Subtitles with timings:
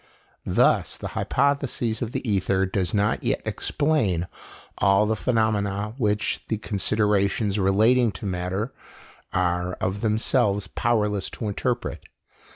[0.47, 4.27] Thus, the hypothesis of the ether does not yet explain
[4.79, 8.73] all the phenomena which the considerations relating to matter
[9.31, 12.03] are of themselves powerless to interpret.